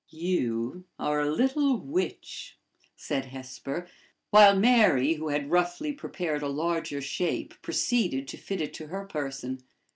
[0.09, 2.57] "You are a little witch!"
[2.95, 3.87] said Hesper;
[4.31, 9.05] while Mary, who had roughly prepared a larger shape, proceeded to fit it to her
[9.05, 9.61] person.